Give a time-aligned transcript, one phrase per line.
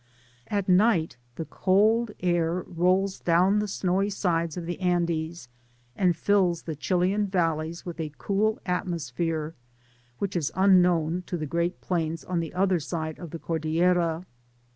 [0.47, 5.47] At night the cold air rolls down the snowy sides of the Andes,
[5.95, 9.53] and fills the Chilian valleys with a cool atmosphere,
[10.17, 14.25] which is unknown to the great plains on the other side of the Cordillera.